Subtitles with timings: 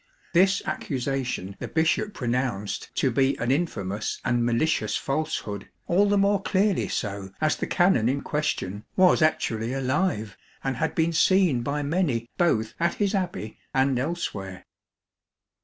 [0.33, 6.17] This accusation the bishop pronounced to be an infamous and malicious false hood, all the
[6.17, 11.61] more clearly so as the canon in question was actually alive and had been seen
[11.61, 14.65] by many both at his abbey and elsewhere.